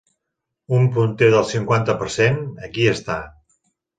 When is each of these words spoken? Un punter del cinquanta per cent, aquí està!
Un 0.77 0.87
punter 0.95 1.27
del 1.35 1.45
cinquanta 1.51 1.95
per 2.01 2.09
cent, 2.15 2.39
aquí 2.69 2.87
està! 2.97 3.21